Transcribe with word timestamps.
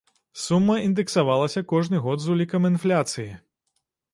Сума 0.43 0.77
індэксавалася 0.85 1.63
кожны 1.73 2.01
год 2.07 2.17
з 2.25 2.33
улікам 2.37 2.67
інфляцыі. 2.73 3.31